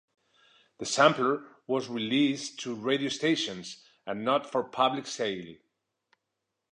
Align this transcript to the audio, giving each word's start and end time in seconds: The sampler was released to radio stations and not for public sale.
The 0.79 0.87
sampler 0.87 1.45
was 1.67 1.87
released 1.87 2.59
to 2.61 2.73
radio 2.73 3.09
stations 3.09 3.83
and 4.03 4.25
not 4.25 4.49
for 4.51 4.63
public 4.63 5.05
sale. 5.05 5.57